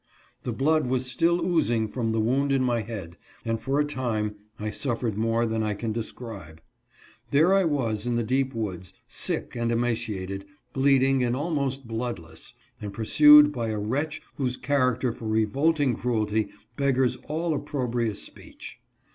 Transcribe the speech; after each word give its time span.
The 0.41 0.51
blood 0.51 0.87
was 0.87 1.05
still 1.05 1.39
oozing 1.45 1.87
from 1.87 2.11
the 2.11 2.19
wound 2.19 2.51
in 2.51 2.63
my 2.63 2.81
head, 2.81 3.17
and 3.45 3.61
for 3.61 3.79
a 3.79 3.85
time 3.85 4.33
I 4.59 4.71
suffered 4.71 5.15
more 5.15 5.45
than 5.45 5.61
I 5.61 5.75
can 5.75 5.91
describe. 5.91 6.59
There 7.29 7.53
I 7.53 7.65
was 7.65 8.07
in 8.07 8.15
the 8.15 8.23
deep 8.23 8.55
woods, 8.55 8.93
sick 9.07 9.55
and 9.55 9.71
emaciated, 9.71 10.45
bleed 10.73 11.03
ing 11.03 11.23
and 11.23 11.35
almost 11.35 11.87
bloodless, 11.87 12.55
and 12.81 12.91
pursued 12.91 13.51
by 13.53 13.67
a 13.67 13.77
wretch 13.77 14.23
whose 14.37 14.57
character 14.57 15.11
for 15.11 15.27
revolting 15.27 15.95
cruelty 15.95 16.49
beggars 16.77 17.17
all 17.27 17.53
opprobrious 17.53 18.23
speech. 18.23 18.79